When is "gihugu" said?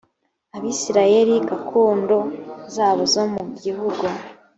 3.63-4.05